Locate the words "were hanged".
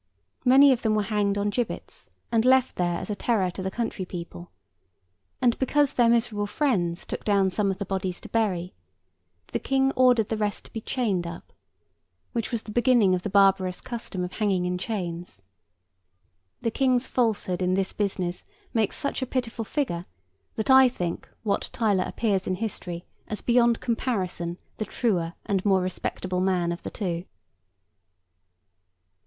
0.95-1.37